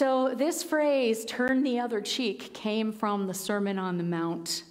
[0.00, 4.62] So, this phrase, turn the other cheek, came from the Sermon on the Mount.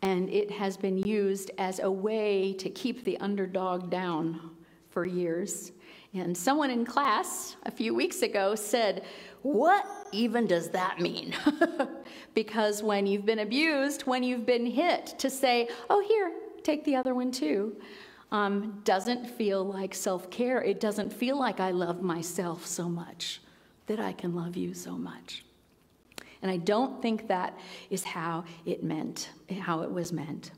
[0.00, 4.52] And it has been used as a way to keep the underdog down
[4.88, 5.72] for years.
[6.14, 9.04] And someone in class a few weeks ago said,
[9.42, 11.34] What even does that mean?
[12.34, 16.32] because when you've been abused, when you've been hit, to say, Oh, here,
[16.62, 17.76] take the other one too,
[18.32, 20.62] um, doesn't feel like self care.
[20.62, 23.42] It doesn't feel like I love myself so much
[23.86, 25.44] that I can love you so much.
[26.42, 27.58] And I don't think that
[27.90, 30.52] is how it meant, how it was meant.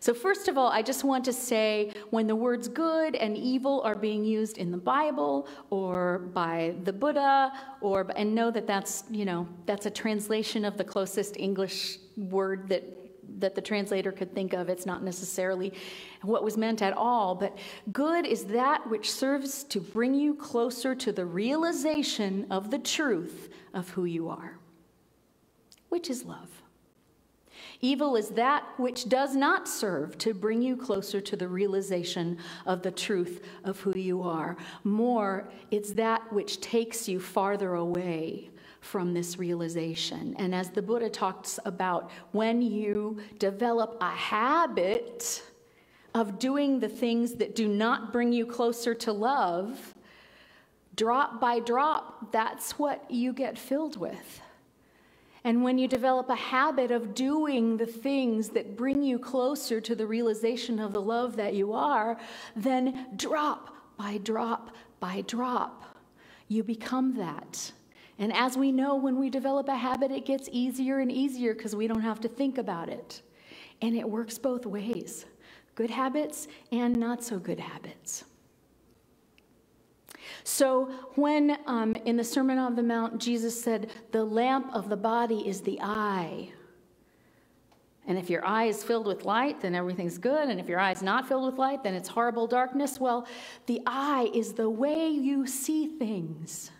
[0.00, 3.82] So, first of all, I just want to say when the words good and evil
[3.84, 9.04] are being used in the Bible or by the Buddha, or, and know that that's,
[9.10, 12.84] you know, that's a translation of the closest English word that,
[13.38, 14.68] that the translator could think of.
[14.68, 15.72] It's not necessarily
[16.22, 17.56] what was meant at all, but
[17.92, 23.52] good is that which serves to bring you closer to the realization of the truth
[23.74, 24.58] of who you are,
[25.88, 26.62] which is love.
[27.80, 32.82] Evil is that which does not serve to bring you closer to the realization of
[32.82, 34.56] the truth of who you are.
[34.84, 38.50] More, it's that which takes you farther away
[38.86, 40.34] from this realization.
[40.38, 45.42] And as the Buddha talks about, when you develop a habit
[46.14, 49.94] of doing the things that do not bring you closer to love,
[50.94, 54.40] drop by drop, that's what you get filled with.
[55.44, 59.94] And when you develop a habit of doing the things that bring you closer to
[59.94, 62.18] the realization of the love that you are,
[62.56, 65.98] then drop by drop by drop,
[66.48, 67.72] you become that.
[68.18, 71.76] And as we know, when we develop a habit, it gets easier and easier because
[71.76, 73.22] we don't have to think about it.
[73.82, 75.26] And it works both ways
[75.74, 78.24] good habits and not so good habits.
[80.42, 80.86] So,
[81.16, 85.46] when um, in the Sermon on the Mount, Jesus said, The lamp of the body
[85.46, 86.50] is the eye.
[88.06, 90.48] And if your eye is filled with light, then everything's good.
[90.48, 93.00] And if your eye is not filled with light, then it's horrible darkness.
[93.00, 93.26] Well,
[93.66, 96.70] the eye is the way you see things.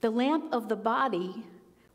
[0.00, 1.44] The lamp of the body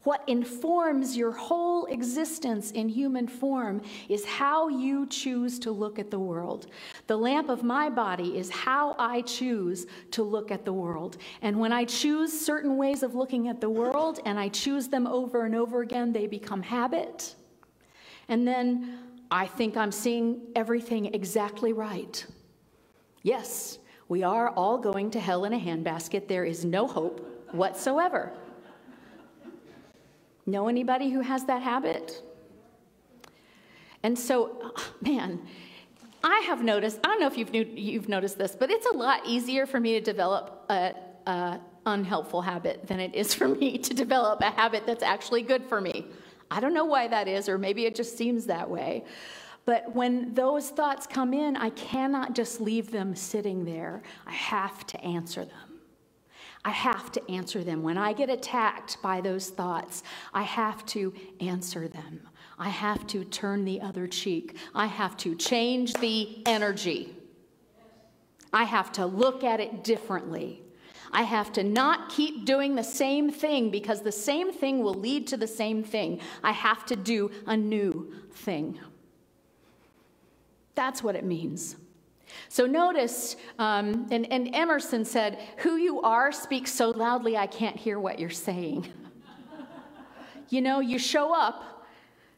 [0.05, 6.11] what informs your whole existence in human form is how you choose to look at
[6.11, 6.67] the world.
[7.07, 11.17] The lamp of my body is how I choose to look at the world.
[11.41, 15.07] And when I choose certain ways of looking at the world and I choose them
[15.07, 17.33] over and over again, they become habit.
[18.27, 18.99] And then
[19.31, 22.23] I think I'm seeing everything exactly right.
[23.23, 26.27] Yes, we are all going to hell in a handbasket.
[26.27, 28.31] There is no hope whatsoever.
[30.45, 32.21] Know anybody who has that habit?
[34.03, 35.41] And so, man,
[36.23, 39.25] I have noticed, I don't know if you've, you've noticed this, but it's a lot
[39.25, 40.93] easier for me to develop a,
[41.27, 45.63] a unhelpful habit than it is for me to develop a habit that's actually good
[45.65, 46.05] for me.
[46.51, 49.03] I don't know why that is, or maybe it just seems that way.
[49.65, 54.03] But when those thoughts come in, I cannot just leave them sitting there.
[54.27, 55.64] I have to answer them.
[56.65, 57.83] I have to answer them.
[57.83, 60.01] When I get attacked by those thoughts,
[60.33, 62.21] I have to answer them.
[62.57, 64.57] I have to turn the other cheek.
[64.73, 67.15] I have to change the energy.
[68.51, 70.63] I have to look at it differently.
[71.11, 75.27] I have to not keep doing the same thing because the same thing will lead
[75.27, 76.19] to the same thing.
[76.43, 78.79] I have to do a new thing.
[80.73, 81.75] That's what it means.
[82.49, 87.77] So notice, um, and, and Emerson said, Who you are speaks so loudly I can't
[87.77, 88.87] hear what you're saying.
[90.49, 91.75] you know, you show up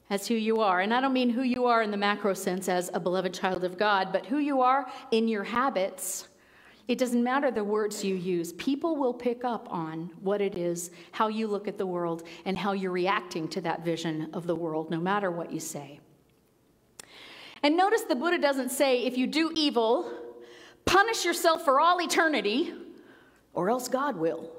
[0.10, 0.82] as who you are.
[0.82, 3.64] And I don't mean who you are in the macro sense as a beloved child
[3.64, 6.28] of God, but who you are in your habits.
[6.88, 8.54] It doesn't matter the words you use.
[8.54, 12.58] People will pick up on what it is, how you look at the world, and
[12.58, 16.00] how you're reacting to that vision of the world, no matter what you say.
[17.64, 20.12] And notice the Buddha doesn't say, if you do evil,
[20.86, 22.74] punish yourself for all eternity,
[23.54, 24.52] or else God will.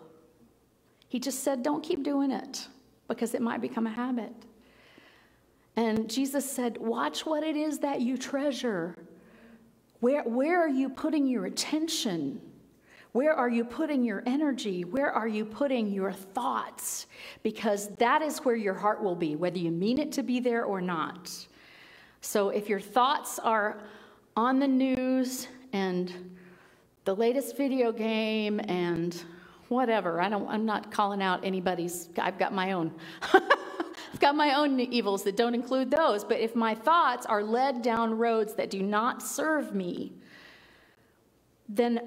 [1.08, 2.66] He just said, don't keep doing it
[3.06, 4.32] because it might become a habit.
[5.76, 8.96] And Jesus said, watch what it is that you treasure.
[10.00, 12.40] Where, where are you putting your attention?
[13.12, 14.84] Where are you putting your energy?
[14.84, 17.06] Where are you putting your thoughts?
[17.42, 20.64] Because that is where your heart will be, whether you mean it to be there
[20.64, 21.30] or not.
[22.20, 23.78] So if your thoughts are
[24.36, 26.36] on the news and
[27.04, 29.20] the latest video game and
[29.68, 32.92] whatever, I don't, I'm not calling out anybody's, I've got my own.
[34.12, 36.24] I've got my own evils that don't include those.
[36.24, 40.12] But if my thoughts are led down roads that do not serve me,
[41.68, 42.00] then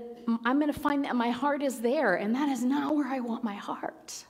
[0.44, 3.20] I'm going to find that my heart is there, and that is not where I
[3.20, 4.26] want my heart.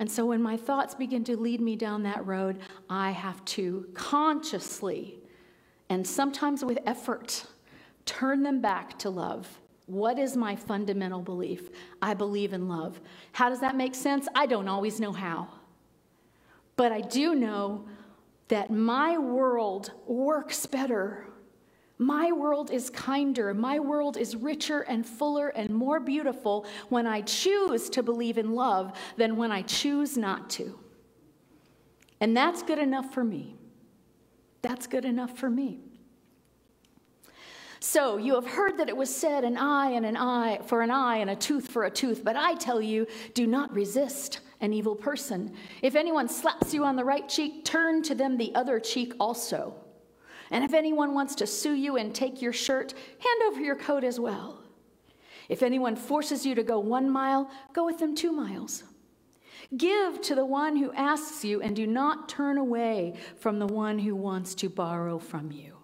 [0.00, 2.58] And so when my thoughts begin to lead me down that road,
[2.88, 5.18] I have to consciously
[5.90, 7.44] and sometimes with effort
[8.06, 9.60] turn them back to love.
[9.86, 11.68] What is my fundamental belief?
[12.00, 12.98] I believe in love.
[13.32, 14.26] How does that make sense?
[14.34, 15.48] I don't always know how.
[16.76, 17.84] But I do know
[18.48, 21.26] that my world works better
[22.00, 27.20] my world is kinder, my world is richer and fuller and more beautiful when I
[27.20, 30.78] choose to believe in love than when I choose not to.
[32.22, 33.54] And that's good enough for me.
[34.62, 35.80] That's good enough for me.
[37.80, 40.90] So you have heard that it was said, an eye and an eye for an
[40.90, 42.24] eye and a tooth for a tooth.
[42.24, 45.54] But I tell you, do not resist an evil person.
[45.82, 49.74] If anyone slaps you on the right cheek, turn to them the other cheek also.
[50.50, 54.04] And if anyone wants to sue you and take your shirt, hand over your coat
[54.04, 54.62] as well.
[55.48, 58.84] If anyone forces you to go one mile, go with them two miles.
[59.76, 63.98] Give to the one who asks you, and do not turn away from the one
[63.98, 65.76] who wants to borrow from you.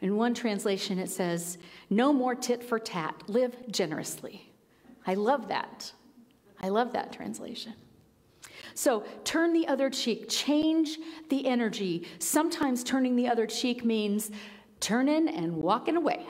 [0.00, 1.58] In one translation, it says,
[1.90, 4.52] No more tit for tat, live generously.
[5.06, 5.92] I love that.
[6.60, 7.74] I love that translation.
[8.74, 12.06] So turn the other cheek, change the energy.
[12.18, 14.30] Sometimes turning the other cheek means
[14.80, 16.26] turning and walking away.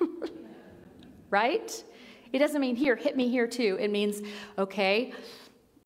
[1.30, 1.84] right?
[2.32, 3.76] It doesn't mean here, hit me here too.
[3.80, 4.22] It means,
[4.58, 5.12] okay,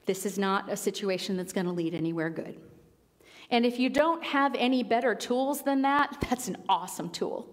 [0.07, 2.59] this is not a situation that's going to lead anywhere good.
[3.51, 7.49] And if you don't have any better tools than that, that's an awesome tool.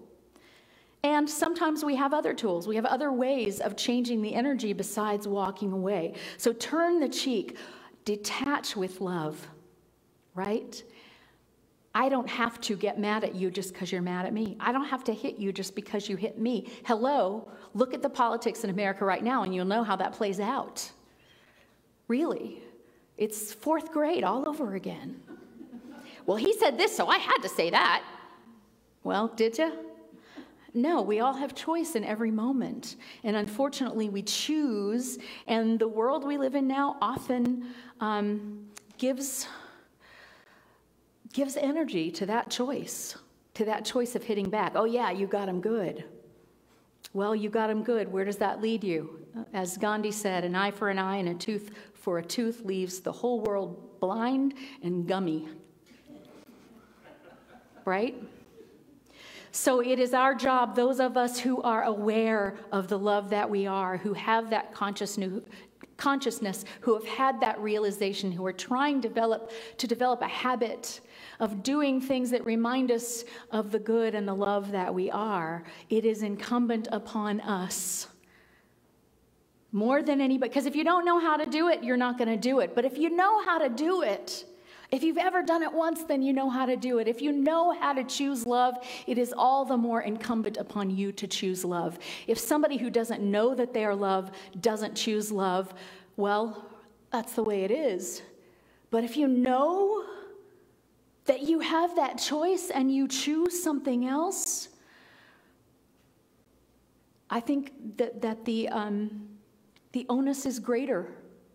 [1.03, 2.67] And sometimes we have other tools.
[2.67, 6.15] We have other ways of changing the energy besides walking away.
[6.37, 7.57] So turn the cheek
[8.07, 9.45] detach with love,
[10.33, 10.81] right?
[11.93, 14.55] I don't have to get mad at you just because you're mad at me.
[14.61, 16.71] I don't have to hit you just because you hit me.
[16.85, 20.39] Hello, look at the politics in America right now and you'll know how that plays
[20.39, 20.89] out.
[22.07, 22.61] Really.
[23.17, 25.19] It's fourth grade all over again.
[26.25, 28.05] Well, he said this, so I had to say that.
[29.03, 29.86] Well, did you?
[30.73, 32.97] No, we all have choice in every moment.
[33.23, 35.17] And unfortunately, we choose,
[35.47, 37.67] and the world we live in now often
[37.99, 38.67] um,
[38.97, 39.47] gives,
[41.33, 43.15] gives energy to that choice,
[43.55, 44.73] to that choice of hitting back.
[44.75, 46.03] Oh, yeah, you got him good.
[47.13, 48.11] Well, you got him good.
[48.11, 49.25] Where does that lead you?
[49.53, 52.99] As Gandhi said, an eye for an eye and a tooth for a tooth leaves
[52.99, 54.53] the whole world blind
[54.83, 55.47] and gummy.
[57.85, 58.15] Right?
[59.57, 63.49] So it is our job, those of us who are aware of the love that
[63.49, 65.41] we are, who have that consciousness,
[65.97, 71.01] consciousness who have had that realization, who are trying develop, to develop a habit
[71.39, 75.63] of doing things that remind us of the good and the love that we are,
[75.89, 78.09] it is incumbent upon us.
[79.71, 82.29] More than anybody, because if you don't know how to do it, you're not going
[82.29, 82.75] to do it.
[82.75, 84.45] But if you know how to do it,
[84.89, 87.07] if you've ever done it once, then you know how to do it.
[87.07, 88.75] If you know how to choose love,
[89.05, 91.99] it is all the more incumbent upon you to choose love.
[92.25, 94.31] If somebody who doesn't know that they are love
[94.61, 95.73] doesn't choose love,
[96.15, 96.65] well,
[97.11, 98.21] that's the way it is.
[98.89, 100.05] But if you know
[101.25, 104.69] that you have that choice and you choose something else,
[107.29, 109.27] I think that, that the, um,
[109.91, 111.11] the onus is greater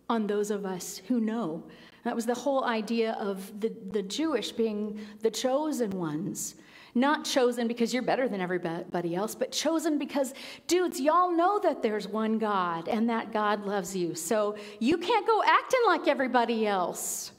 [0.07, 1.63] on those of us who know
[2.03, 6.55] that was the whole idea of the, the Jewish being the chosen ones.
[6.95, 10.33] Not chosen because you're better than everybody else, but chosen because,
[10.67, 14.13] dudes, y'all know that there's one God and that God loves you.
[14.13, 17.31] So you can't go acting like everybody else.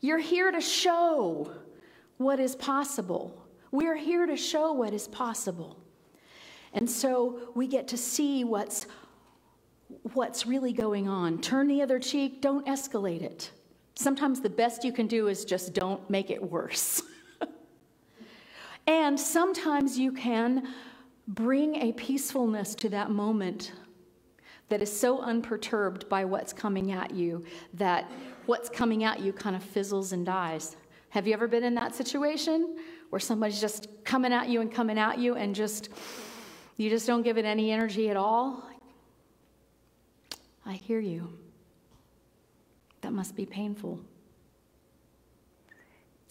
[0.00, 1.52] You're here to show
[2.16, 3.40] what is possible.
[3.70, 5.78] We're here to show what is possible.
[6.72, 8.86] And so we get to see what's,
[10.14, 11.40] what's really going on.
[11.40, 13.52] Turn the other cheek, don't escalate it.
[13.94, 17.02] Sometimes the best you can do is just don't make it worse.
[18.86, 20.68] and sometimes you can
[21.28, 23.72] bring a peacefulness to that moment
[24.68, 27.44] that is so unperturbed by what's coming at you
[27.74, 28.10] that
[28.46, 30.76] what's coming at you kind of fizzles and dies.
[31.10, 32.76] Have you ever been in that situation
[33.10, 35.90] where somebody's just coming at you and coming at you and just
[36.78, 38.66] you just don't give it any energy at all?
[40.64, 41.41] I hear you.
[43.12, 44.00] That must be painful.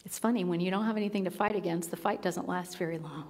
[0.03, 2.97] It's funny, when you don't have anything to fight against, the fight doesn't last very
[2.97, 3.27] long.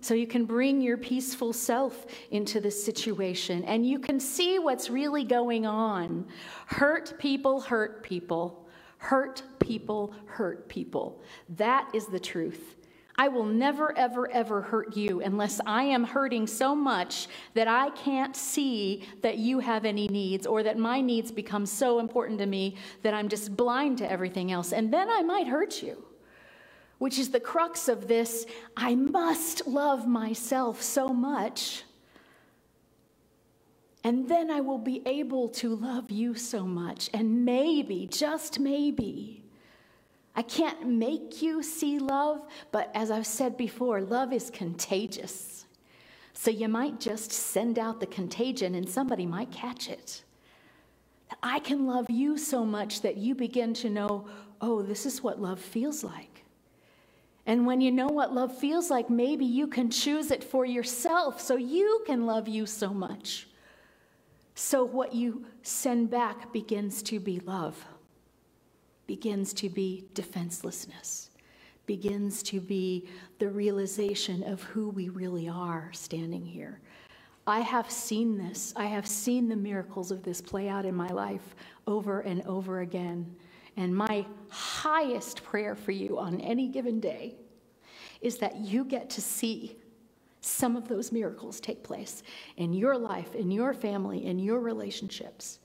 [0.00, 4.88] So you can bring your peaceful self into this situation and you can see what's
[4.88, 6.26] really going on.
[6.64, 8.66] Hurt people hurt people.
[8.96, 11.20] Hurt people hurt people.
[11.58, 12.76] That is the truth.
[13.20, 17.90] I will never, ever, ever hurt you unless I am hurting so much that I
[17.90, 22.46] can't see that you have any needs or that my needs become so important to
[22.46, 24.72] me that I'm just blind to everything else.
[24.72, 26.02] And then I might hurt you,
[26.96, 28.46] which is the crux of this.
[28.74, 31.82] I must love myself so much.
[34.02, 37.10] And then I will be able to love you so much.
[37.12, 39.39] And maybe, just maybe,
[40.36, 45.66] I can't make you see love, but as I've said before, love is contagious.
[46.32, 50.22] So you might just send out the contagion and somebody might catch it.
[51.42, 54.26] I can love you so much that you begin to know,
[54.60, 56.44] oh, this is what love feels like.
[57.46, 61.40] And when you know what love feels like, maybe you can choose it for yourself
[61.40, 63.48] so you can love you so much.
[64.54, 67.84] So what you send back begins to be love
[69.10, 71.30] begins to be defenselessness,
[71.86, 73.08] begins to be
[73.40, 76.80] the realization of who we really are standing here.
[77.44, 78.72] I have seen this.
[78.76, 81.56] I have seen the miracles of this play out in my life
[81.88, 83.34] over and over again.
[83.76, 87.34] And my highest prayer for you on any given day
[88.20, 89.76] is that you get to see
[90.40, 92.22] some of those miracles take place
[92.58, 95.58] in your life, in your family, in your relationships.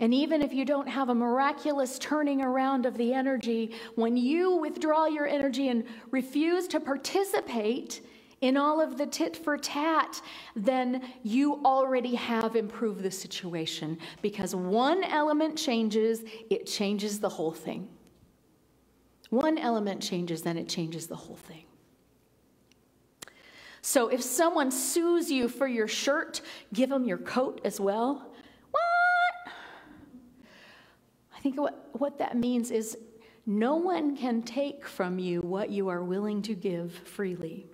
[0.00, 4.56] And even if you don't have a miraculous turning around of the energy, when you
[4.56, 8.00] withdraw your energy and refuse to participate
[8.40, 10.20] in all of the tit for tat,
[10.56, 13.96] then you already have improved the situation.
[14.20, 17.88] Because one element changes, it changes the whole thing.
[19.30, 21.64] One element changes, then it changes the whole thing.
[23.80, 26.40] So if someone sues you for your shirt,
[26.72, 28.33] give them your coat as well.
[31.44, 32.96] Think what, what that means is
[33.44, 37.66] no one can take from you what you are willing to give freely.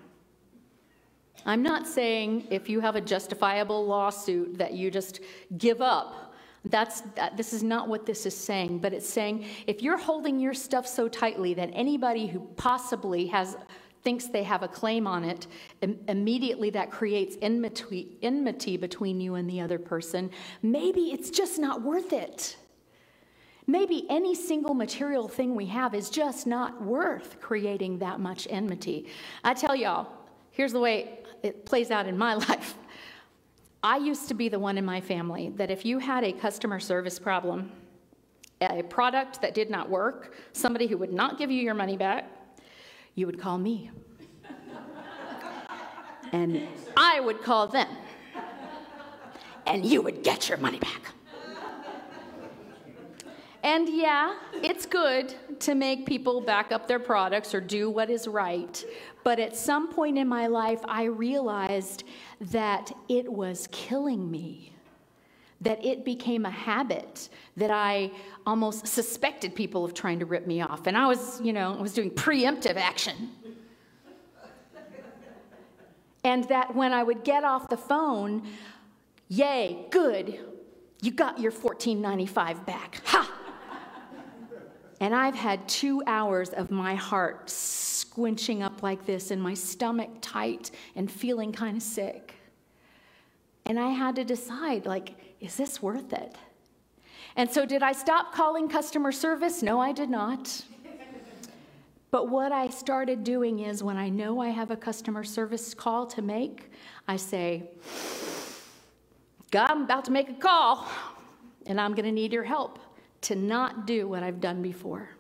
[1.47, 5.21] I'm not saying if you have a justifiable lawsuit that you just
[5.57, 6.35] give up.
[6.65, 10.41] That's that, this is not what this is saying, but it's saying if you're holding
[10.41, 13.57] your stuff so tightly that anybody who possibly has
[14.03, 15.47] thinks they have a claim on it,
[15.81, 20.29] Im- immediately that creates enmity, enmity between you and the other person.
[20.61, 22.57] Maybe it's just not worth it.
[23.71, 29.07] Maybe any single material thing we have is just not worth creating that much enmity.
[29.45, 30.09] I tell y'all,
[30.51, 32.75] here's the way it plays out in my life.
[33.81, 36.81] I used to be the one in my family that if you had a customer
[36.81, 37.71] service problem,
[38.61, 42.29] a product that did not work, somebody who would not give you your money back,
[43.15, 43.93] you would call me.
[46.33, 47.89] and I would call them.
[49.65, 51.13] And you would get your money back.
[53.63, 58.27] And yeah, it's good to make people back up their products or do what is
[58.27, 58.83] right.
[59.23, 62.05] But at some point in my life, I realized
[62.41, 64.73] that it was killing me,
[65.61, 68.13] that it became a habit, that I
[68.47, 70.87] almost suspected people of trying to rip me off.
[70.87, 73.31] And I was, you know, I was doing preemptive action.
[76.25, 78.49] and that when I would get off the phone,
[79.29, 80.41] yay, good,
[81.03, 83.03] you got your 14.95 back.
[83.05, 83.37] Ha!
[85.01, 90.11] And I've had two hours of my heart squinching up like this and my stomach
[90.21, 92.35] tight and feeling kind of sick.
[93.65, 96.37] And I had to decide, like, is this worth it?
[97.37, 99.63] And so, did I stop calling customer service?
[99.63, 100.65] No, I did not.
[102.11, 106.07] But what I started doing is when I know I have a customer service call
[106.09, 106.73] to make,
[107.07, 107.71] I say,
[109.53, 110.89] God, I'm about to make a call,
[111.67, 112.81] and I'm going to need your help
[113.23, 115.11] to not do what I've done before.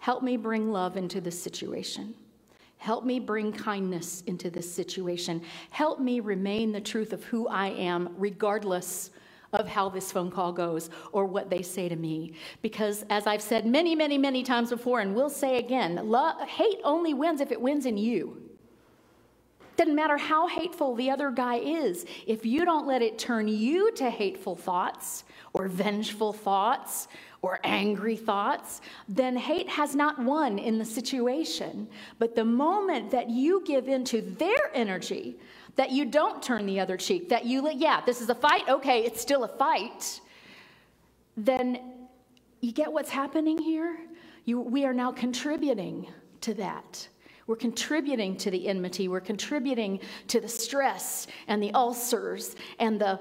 [0.00, 2.14] Help me bring love into this situation.
[2.78, 5.42] Help me bring kindness into this situation.
[5.70, 9.10] Help me remain the truth of who I am, regardless
[9.52, 12.34] of how this phone call goes or what they say to me.
[12.62, 16.78] Because, as I've said many, many, many times before, and will say again, love, hate
[16.84, 18.49] only wins if it wins in you.
[19.80, 23.48] It doesn't matter how hateful the other guy is, if you don't let it turn
[23.48, 27.08] you to hateful thoughts or vengeful thoughts
[27.40, 31.88] or angry thoughts, then hate has not won in the situation.
[32.18, 35.38] But the moment that you give into their energy,
[35.76, 39.02] that you don't turn the other cheek, that you, yeah, this is a fight, okay,
[39.02, 40.20] it's still a fight,
[41.38, 41.80] then
[42.60, 43.96] you get what's happening here?
[44.44, 46.06] You, we are now contributing
[46.42, 47.08] to that.
[47.50, 49.08] We're contributing to the enmity.
[49.08, 53.18] We're contributing to the stress and the ulcers and the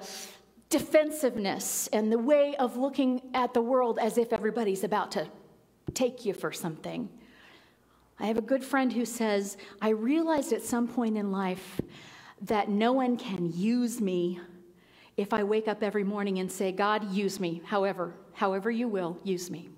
[0.69, 5.27] defensiveness and the way of looking at the world as if everybody's about to
[5.95, 7.09] take you for something.
[8.19, 11.81] I have a good friend who says, I realized at some point in life
[12.43, 14.39] that no one can use me
[15.17, 19.17] if I wake up every morning and say, God, use me, however, however you will,
[19.23, 19.69] use me.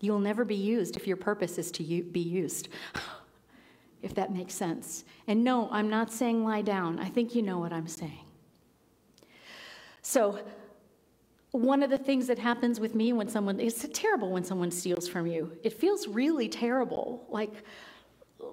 [0.00, 2.68] You'll never be used if your purpose is to be used,
[4.02, 5.04] if that makes sense.
[5.26, 6.98] And no, I'm not saying lie down.
[6.98, 8.24] I think you know what I'm saying.
[10.02, 10.38] So,
[11.50, 15.08] one of the things that happens with me when someone it's terrible when someone steals
[15.08, 17.64] from you it feels really terrible like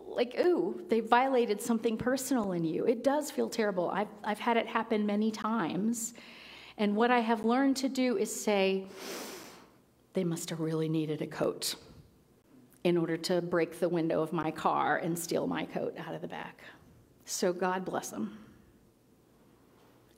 [0.08, 4.56] like ooh they violated something personal in you it does feel terrible i've, I've had
[4.56, 6.14] it happen many times
[6.78, 8.86] and what i have learned to do is say
[10.16, 11.76] they must have really needed a coat
[12.84, 16.22] in order to break the window of my car and steal my coat out of
[16.22, 16.62] the back
[17.26, 18.38] so god bless them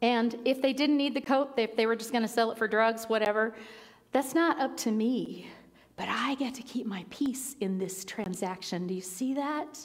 [0.01, 2.57] and if they didn't need the coat, if they were just going to sell it
[2.57, 3.55] for drugs, whatever,
[4.11, 5.47] that's not up to me.
[5.95, 8.85] But I get to keep my peace in this transaction.
[8.85, 9.79] Do you see that?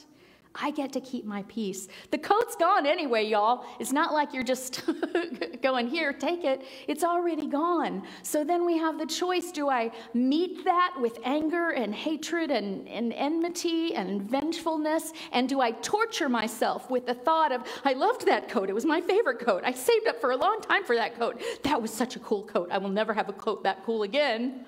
[0.55, 1.87] I get to keep my peace.
[2.11, 3.65] The coat's gone anyway, y'all.
[3.79, 4.83] It's not like you're just
[5.63, 6.61] going, here, take it.
[6.87, 8.03] It's already gone.
[8.21, 12.87] So then we have the choice do I meet that with anger and hatred and,
[12.87, 15.13] and enmity and vengefulness?
[15.31, 18.69] And do I torture myself with the thought of, I loved that coat.
[18.69, 19.63] It was my favorite coat.
[19.65, 21.41] I saved up for a long time for that coat.
[21.63, 22.69] That was such a cool coat.
[22.71, 24.65] I will never have a coat that cool again.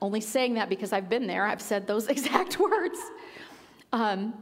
[0.00, 1.44] Only saying that because I've been there.
[1.44, 2.98] I've said those exact words.
[3.92, 4.34] Um,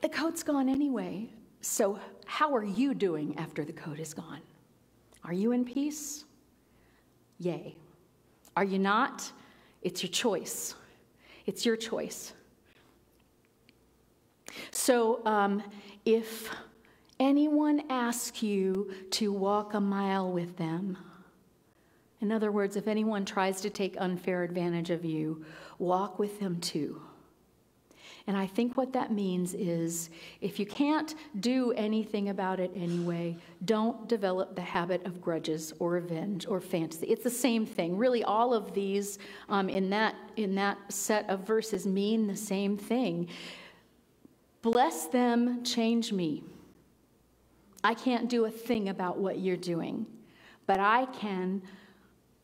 [0.00, 1.30] The coat's gone anyway.
[1.60, 4.40] So, how are you doing after the coat is gone?
[5.24, 6.24] Are you in peace?
[7.38, 7.76] Yay.
[8.56, 9.30] Are you not?
[9.82, 10.74] It's your choice.
[11.46, 12.32] It's your choice.
[14.70, 15.62] So, um,
[16.04, 16.50] if
[17.18, 20.96] anyone asks you to walk a mile with them,
[22.20, 25.44] in other words, if anyone tries to take unfair advantage of you,
[25.78, 27.00] walk with them too.
[28.28, 33.36] And I think what that means is if you can't do anything about it anyway,
[33.64, 37.06] don't develop the habit of grudges or revenge or fantasy.
[37.06, 37.96] It's the same thing.
[37.96, 42.76] Really, all of these um, in, that, in that set of verses mean the same
[42.76, 43.28] thing.
[44.60, 46.42] Bless them, change me.
[47.84, 50.04] I can't do a thing about what you're doing,
[50.66, 51.62] but I can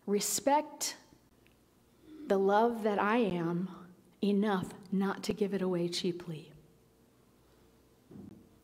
[0.06, 0.94] respect
[2.28, 3.68] the love that I am
[4.22, 6.52] enough not to give it away cheaply.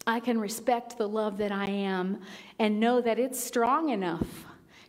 [0.07, 2.21] I can respect the love that I am
[2.59, 4.47] and know that it's strong enough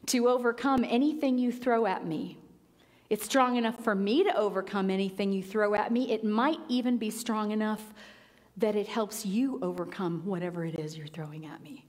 [0.08, 2.38] to overcome anything you throw at me.
[3.10, 6.12] It's strong enough for me to overcome anything you throw at me.
[6.12, 7.94] It might even be strong enough
[8.58, 11.86] that it helps you overcome whatever it is you're throwing at me.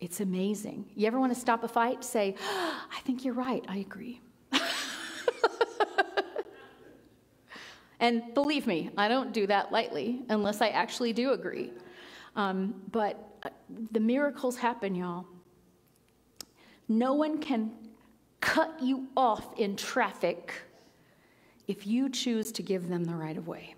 [0.00, 0.86] It's amazing.
[0.94, 2.04] You ever want to stop a fight?
[2.04, 3.64] Say, oh, I think you're right.
[3.68, 4.20] I agree.
[8.00, 11.72] And believe me, I don't do that lightly unless I actually do agree.
[12.34, 13.48] Um, but uh,
[13.92, 15.26] the miracles happen, y'all.
[16.88, 17.72] No one can
[18.40, 20.52] cut you off in traffic
[21.66, 23.74] if you choose to give them the right of way.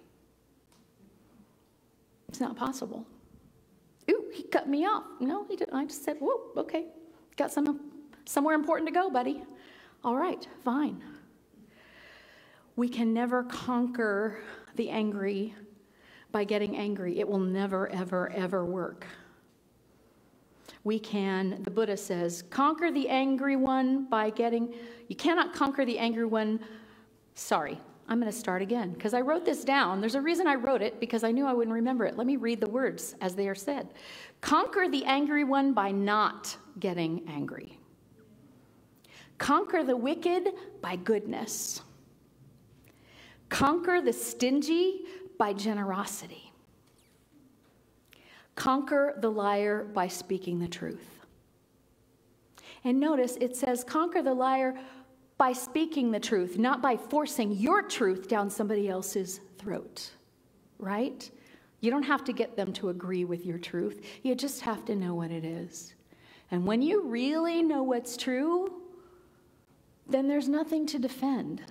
[2.28, 3.06] It's not possible.
[4.10, 5.04] Ooh, he cut me off.
[5.20, 5.74] No, he didn't.
[5.74, 6.86] I just said, whoa, okay.
[7.36, 7.80] Got some,
[8.26, 9.42] somewhere important to go, buddy.
[10.04, 11.02] All right, fine.
[12.78, 14.38] We can never conquer
[14.76, 15.52] the angry
[16.30, 17.18] by getting angry.
[17.18, 19.04] It will never, ever, ever work.
[20.84, 24.72] We can, the Buddha says, conquer the angry one by getting,
[25.08, 26.60] you cannot conquer the angry one.
[27.34, 30.00] Sorry, I'm going to start again because I wrote this down.
[30.00, 32.16] There's a reason I wrote it because I knew I wouldn't remember it.
[32.16, 33.88] Let me read the words as they are said.
[34.40, 37.76] Conquer the angry one by not getting angry.
[39.38, 41.82] Conquer the wicked by goodness.
[43.48, 45.02] Conquer the stingy
[45.38, 46.52] by generosity.
[48.54, 51.20] Conquer the liar by speaking the truth.
[52.84, 54.74] And notice it says, conquer the liar
[55.36, 60.10] by speaking the truth, not by forcing your truth down somebody else's throat,
[60.78, 61.30] right?
[61.80, 64.04] You don't have to get them to agree with your truth.
[64.22, 65.94] You just have to know what it is.
[66.50, 68.82] And when you really know what's true,
[70.08, 71.62] then there's nothing to defend.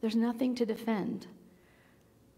[0.00, 1.26] There's nothing to defend.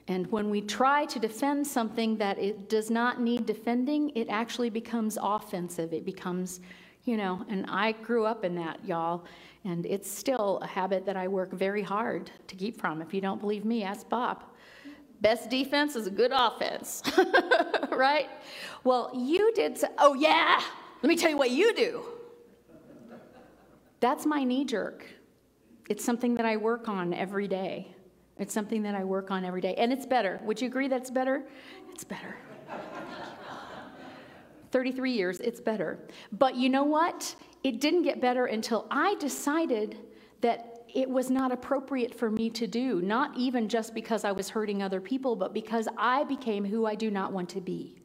[0.09, 4.71] And when we try to defend something that it does not need defending, it actually
[4.71, 5.93] becomes offensive.
[5.93, 6.61] It becomes,
[7.05, 9.25] you know, and I grew up in that, y'all.
[9.65, 13.03] And it's still a habit that I work very hard to keep from.
[13.03, 14.43] If you don't believe me, ask Bob.
[15.21, 17.03] Best defense is a good offense,
[17.93, 18.31] right?
[18.85, 20.61] Well, you did, so, oh yeah,
[21.03, 22.03] let me tell you what you do.
[24.01, 25.05] That's my knee jerk.
[25.91, 27.89] It's something that I work on every day.
[28.39, 29.75] It's something that I work on every day.
[29.75, 30.41] And it's better.
[30.45, 31.43] Would you agree that's better?
[31.91, 32.37] It's better.
[34.71, 35.99] 33 years, it's better.
[36.31, 37.35] But you know what?
[37.65, 39.99] It didn't get better until I decided
[40.43, 44.49] that it was not appropriate for me to do, not even just because I was
[44.49, 48.00] hurting other people, but because I became who I do not want to be.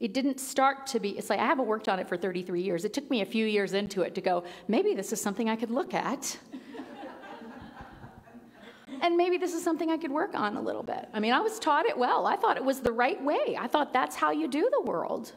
[0.00, 2.84] It didn't start to be, it's like I haven't worked on it for 33 years.
[2.84, 5.56] It took me a few years into it to go, maybe this is something I
[5.56, 6.38] could look at.
[9.02, 11.08] and maybe this is something I could work on a little bit.
[11.12, 12.28] I mean, I was taught it well.
[12.28, 13.56] I thought it was the right way.
[13.58, 15.32] I thought that's how you do the world.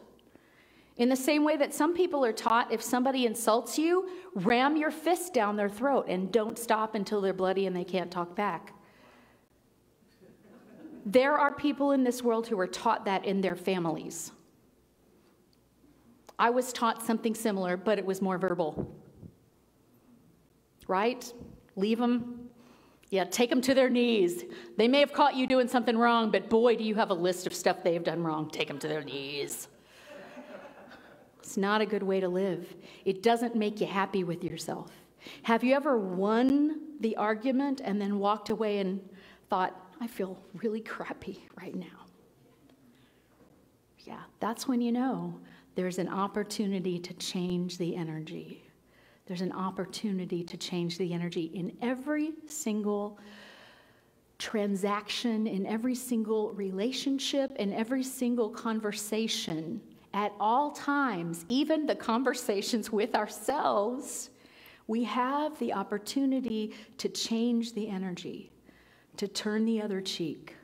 [0.97, 4.91] In the same way that some people are taught if somebody insults you, ram your
[4.91, 8.73] fist down their throat and don't stop until they're bloody and they can't talk back.
[11.03, 14.31] There are people in this world who are taught that in their families.
[16.41, 18.91] I was taught something similar, but it was more verbal.
[20.87, 21.31] Right?
[21.75, 22.49] Leave them.
[23.11, 24.45] Yeah, take them to their knees.
[24.75, 27.45] They may have caught you doing something wrong, but boy, do you have a list
[27.45, 28.49] of stuff they have done wrong.
[28.49, 29.67] Take them to their knees.
[31.43, 32.73] It's not a good way to live.
[33.05, 34.89] It doesn't make you happy with yourself.
[35.43, 38.99] Have you ever won the argument and then walked away and
[39.47, 42.07] thought, I feel really crappy right now?
[43.99, 45.39] Yeah, that's when you know
[45.75, 48.63] there's an opportunity to change the energy.
[49.25, 53.17] There's an opportunity to change the energy in every single
[54.37, 59.79] transaction, in every single relationship, in every single conversation,
[60.13, 64.31] at all times, even the conversations with ourselves.
[64.87, 68.51] We have the opportunity to change the energy,
[69.17, 70.55] to turn the other cheek,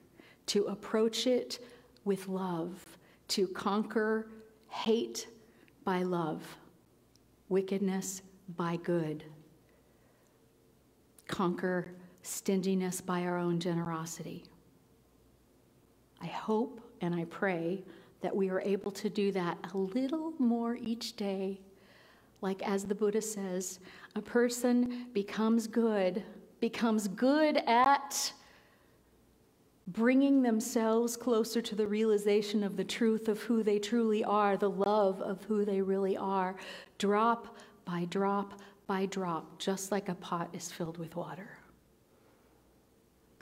[0.48, 1.60] to approach it
[2.04, 2.84] with love,
[3.30, 4.28] to conquer
[4.69, 5.27] hate
[5.84, 6.58] by love,
[7.49, 8.21] wickedness
[8.56, 9.23] by good,
[11.27, 14.43] conquer stinginess by our own generosity.
[16.21, 17.84] I hope and I pray
[18.21, 21.62] that we are able to do that a little more each day.
[22.41, 23.80] Like as the Buddha says,
[24.15, 26.23] a person becomes good,
[26.60, 28.32] becomes good at
[29.88, 34.69] bringing themselves closer to the realization of the truth of who they truly are, the
[34.69, 36.56] love of who they really are,
[36.97, 41.50] drop by drop by drop, just like a pot is filled with water.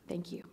[0.07, 0.43] Thank you.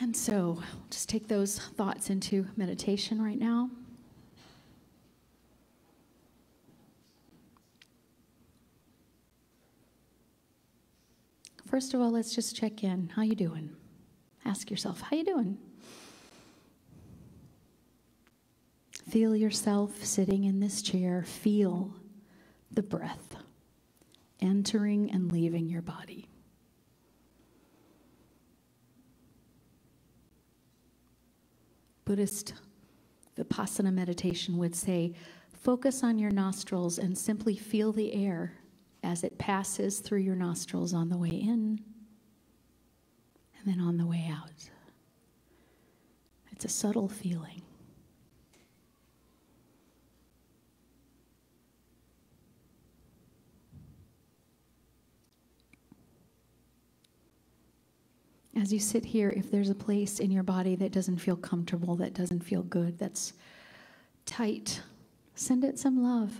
[0.00, 3.70] And so, just take those thoughts into meditation right now.
[11.72, 13.10] First of all, let's just check in.
[13.16, 13.70] How you doing?
[14.44, 15.56] Ask yourself, how you doing?
[19.08, 21.24] Feel yourself sitting in this chair.
[21.26, 21.94] Feel
[22.70, 23.36] the breath
[24.38, 26.28] entering and leaving your body.
[32.04, 32.52] Buddhist
[33.38, 35.14] Vipassana meditation would say
[35.54, 38.58] focus on your nostrils and simply feel the air
[39.02, 41.80] as it passes through your nostrils on the way in
[43.58, 44.70] and then on the way out.
[46.52, 47.62] It's a subtle feeling.
[58.54, 61.96] As you sit here, if there's a place in your body that doesn't feel comfortable,
[61.96, 63.32] that doesn't feel good, that's
[64.26, 64.80] tight,
[65.34, 66.30] send it some love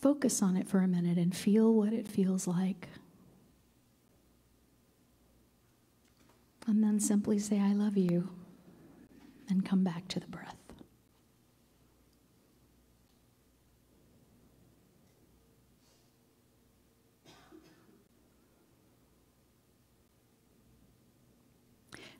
[0.00, 2.88] focus on it for a minute and feel what it feels like.
[6.66, 8.28] And then simply say, I love you,
[9.48, 10.56] and come back to the breath.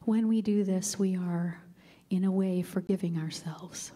[0.04, 1.62] When we do this, we are,
[2.08, 3.92] in a way, forgiving ourselves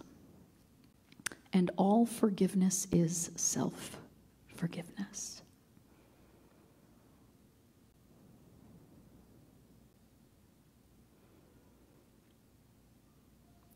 [1.55, 3.95] and all forgiveness is self
[4.57, 5.41] forgiveness.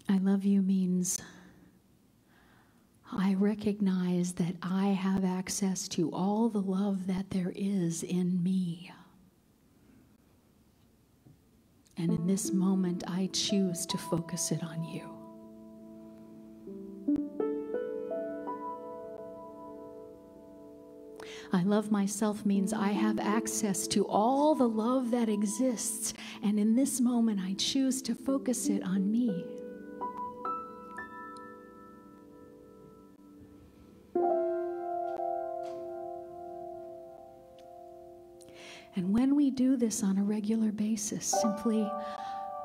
[0.10, 1.22] I love you means
[3.14, 8.92] I recognize that I have access to all the love that there is in me.
[11.96, 15.19] And in this moment, I choose to focus it on you.
[21.52, 26.76] I love myself means I have access to all the love that exists, and in
[26.76, 29.44] this moment, I choose to focus it on me.
[38.96, 41.90] And when we do this on a regular basis, simply,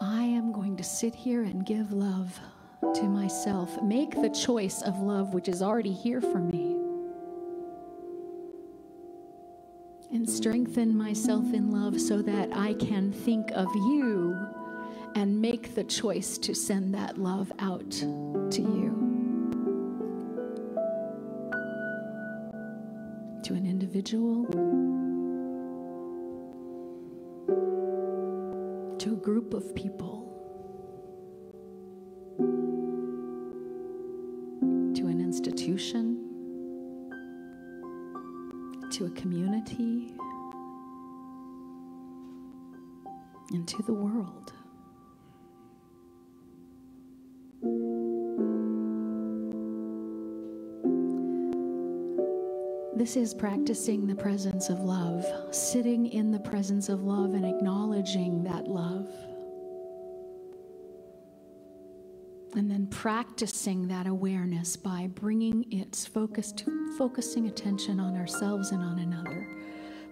[0.02, 2.38] I am going to sit here and give love
[2.94, 3.82] to myself.
[3.82, 6.83] Make the choice of love which is already here for me.
[10.14, 14.36] And strengthen myself in love so that I can think of you
[15.16, 18.94] and make the choice to send that love out to you.
[23.42, 24.44] To an individual
[28.98, 30.33] to a group of people,
[38.94, 40.14] to a community,
[43.50, 44.52] and to the world.
[52.96, 58.44] This is practicing the presence of love, sitting in the presence of love and acknowledging
[58.44, 59.10] that love.
[62.56, 68.80] And then practicing that awareness by bringing its focus to focusing attention on ourselves and
[68.80, 69.48] on another.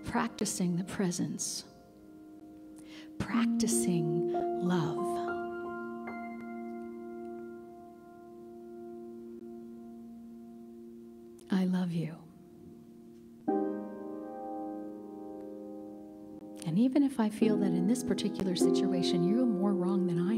[0.05, 1.65] Practicing the presence.
[3.19, 5.13] Practicing love.
[11.53, 12.17] I love you.
[16.67, 20.32] And even if I feel that in this particular situation you're more wrong than I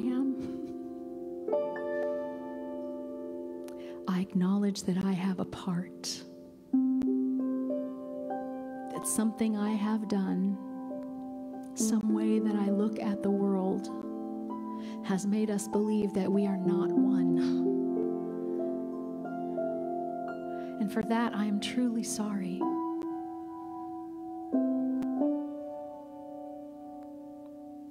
[4.25, 6.23] acknowledge that I have a part.
[8.93, 10.57] That something I have done,
[11.75, 13.91] some way that I look at the world,
[15.05, 17.37] has made us believe that we are not one.
[20.81, 22.63] And for that, I am truly sorry.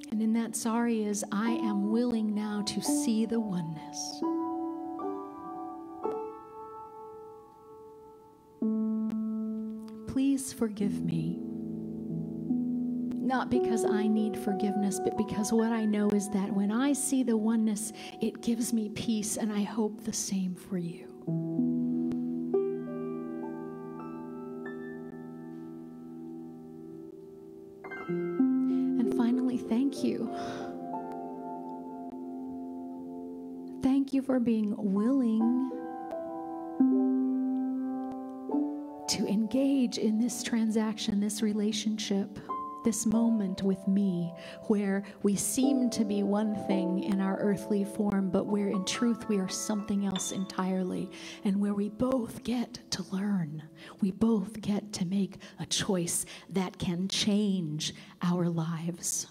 [0.09, 4.23] And in that sorry is I am willing now to see the oneness.
[10.57, 11.39] Forgive me.
[13.15, 17.23] Not because I need forgiveness, but because what I know is that when I see
[17.23, 21.07] the oneness, it gives me peace, and I hope the same for you.
[28.07, 30.29] And finally, thank you.
[33.81, 35.62] Thank you for being willing
[39.13, 42.39] to engage in this transaction, this relationship,
[42.83, 48.31] this moment with me, where we seem to be one thing in our earthly form,
[48.31, 51.11] but where in truth we are something else entirely,
[51.43, 53.61] and where we both get to learn.
[54.01, 59.27] We both get to make a choice that can change our lives.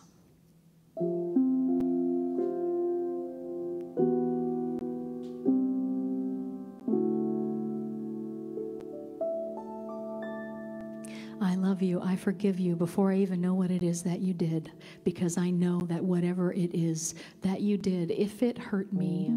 [12.12, 14.70] I forgive you before I even know what it is that you did,
[15.02, 19.30] because I know that whatever it is that you did, if it hurt me,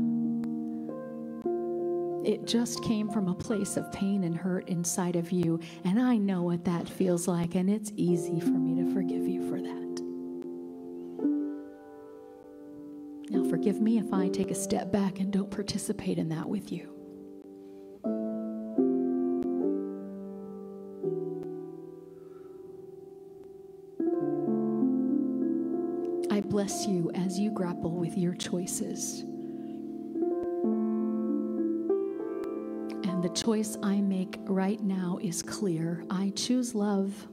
[2.30, 5.62] it just came from a place of pain and hurt inside of you.
[5.86, 9.50] And I know what that feels like, and it's easy for me to forgive you
[9.50, 10.02] for that.
[13.30, 16.74] Now, forgive me if I take a step back and don't participate in that with
[16.74, 16.95] you.
[26.56, 29.24] Bless you as you grapple with your choices.
[33.04, 36.06] And the choice I make right now is clear.
[36.10, 37.28] I choose love.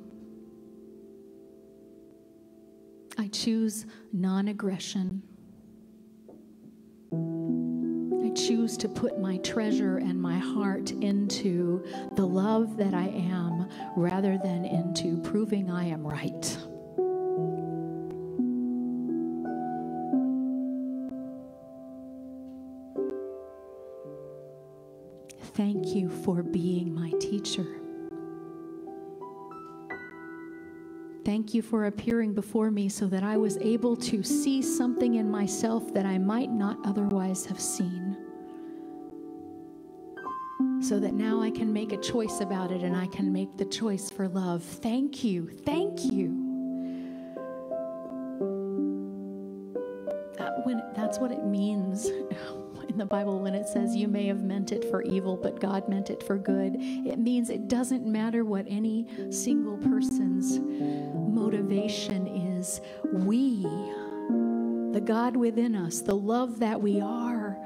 [3.16, 5.22] I choose non aggression.
[7.12, 11.84] I choose to put my treasure and my heart into
[12.16, 16.51] the love that I am rather than into proving I am right.
[31.72, 36.04] For appearing before me so that I was able to see something in myself that
[36.04, 38.18] I might not otherwise have seen.
[40.82, 43.64] so that now I can make a choice about it and I can make the
[43.64, 44.62] choice for love.
[44.62, 45.48] Thank you.
[45.64, 46.28] Thank you.
[50.36, 52.10] That, when, that's what it means
[52.92, 55.88] in the Bible when it says you may have meant it for evil, but God
[55.88, 56.76] meant it for good.
[56.78, 62.80] It means it doesn't matter what any single person's motivation is.
[63.12, 63.62] We,
[64.92, 67.58] the God within us, the love that we are,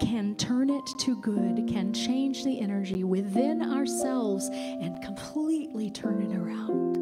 [0.00, 6.36] can turn it to good, can change the energy within ourselves and completely turn it
[6.36, 6.96] around.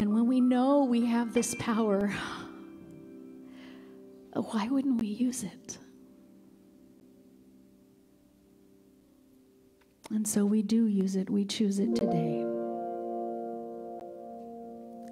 [0.00, 2.12] And when we know we have this power,
[4.34, 5.78] why wouldn't we use it?
[10.10, 12.44] And so we do use it, we choose it today.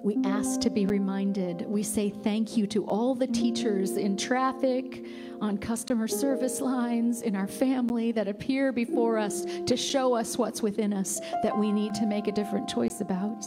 [0.03, 1.61] We ask to be reminded.
[1.67, 5.05] We say thank you to all the teachers in traffic,
[5.39, 10.63] on customer service lines, in our family that appear before us to show us what's
[10.63, 13.45] within us that we need to make a different choice about.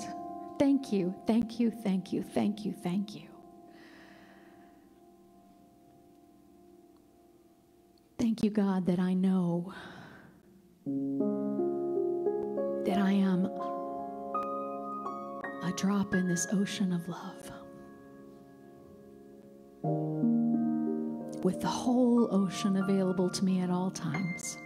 [0.59, 3.34] Thank you, thank you, thank you, thank you, thank you.
[8.35, 9.73] Thank you, God, that I know
[12.85, 13.45] that I am
[15.63, 17.53] a drop in this ocean of love.
[21.45, 24.59] With the whole ocean available to me at all times.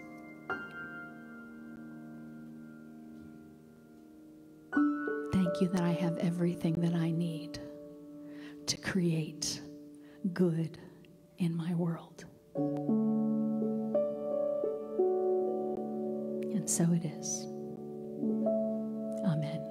[5.35, 7.59] Thank you that I have everything that I need
[8.65, 9.61] to create
[10.33, 10.79] good
[11.37, 12.25] in my world.
[16.55, 17.47] And so it is.
[19.25, 19.68] Amen.